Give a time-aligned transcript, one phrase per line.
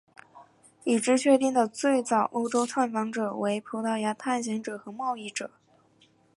[0.83, 5.51] 已知确定的最早欧洲探访者为葡萄牙探险者和贸易者。